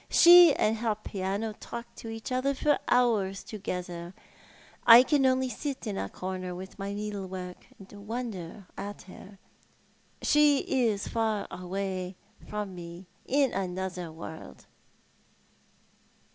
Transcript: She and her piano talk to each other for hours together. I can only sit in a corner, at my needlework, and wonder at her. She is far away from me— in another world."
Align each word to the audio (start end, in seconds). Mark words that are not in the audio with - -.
She 0.09 0.51
and 0.55 0.77
her 0.77 0.95
piano 0.95 1.53
talk 1.53 1.93
to 1.97 2.09
each 2.09 2.31
other 2.31 2.55
for 2.55 2.79
hours 2.87 3.43
together. 3.43 4.15
I 4.83 5.03
can 5.03 5.27
only 5.27 5.47
sit 5.49 5.85
in 5.85 5.95
a 5.95 6.09
corner, 6.09 6.59
at 6.59 6.79
my 6.79 6.91
needlework, 6.91 7.67
and 7.77 8.07
wonder 8.07 8.65
at 8.75 9.03
her. 9.03 9.37
She 10.23 10.57
is 10.87 11.07
far 11.07 11.45
away 11.51 12.15
from 12.49 12.73
me— 12.73 13.05
in 13.27 13.53
another 13.53 14.11
world." 14.11 14.65